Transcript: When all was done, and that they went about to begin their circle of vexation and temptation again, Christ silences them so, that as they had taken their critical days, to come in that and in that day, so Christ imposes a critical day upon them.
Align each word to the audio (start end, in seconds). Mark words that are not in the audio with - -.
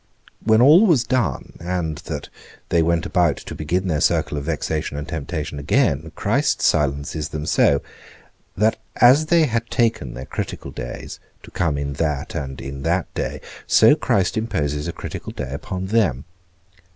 When 0.43 0.61
all 0.61 0.87
was 0.87 1.03
done, 1.03 1.53
and 1.59 1.99
that 2.09 2.29
they 2.69 2.81
went 2.81 3.05
about 3.05 3.37
to 3.37 3.53
begin 3.53 3.87
their 3.87 4.01
circle 4.01 4.35
of 4.35 4.45
vexation 4.45 4.97
and 4.97 5.07
temptation 5.07 5.59
again, 5.59 6.11
Christ 6.15 6.59
silences 6.59 7.29
them 7.29 7.45
so, 7.45 7.83
that 8.57 8.77
as 8.95 9.27
they 9.27 9.45
had 9.45 9.69
taken 9.69 10.15
their 10.15 10.25
critical 10.25 10.71
days, 10.71 11.19
to 11.43 11.51
come 11.51 11.77
in 11.77 11.93
that 12.01 12.33
and 12.33 12.59
in 12.59 12.81
that 12.81 13.13
day, 13.13 13.41
so 13.67 13.93
Christ 13.95 14.37
imposes 14.37 14.87
a 14.87 14.91
critical 14.91 15.33
day 15.33 15.53
upon 15.53 15.85
them. 15.85 16.25